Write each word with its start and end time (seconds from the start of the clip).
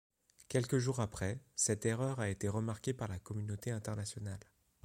Quelques 0.47 0.79
jours 0.79 0.99
après, 0.99 1.39
cette 1.55 1.85
erreur 1.85 2.19
a 2.19 2.29
été 2.31 2.47
remarquée 2.47 2.91
par 2.91 3.07
la 3.07 3.19
communauté 3.19 3.69
internationale. 3.69 4.39